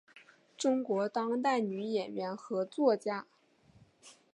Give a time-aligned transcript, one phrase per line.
[0.57, 3.27] 中国当代女演员和作家。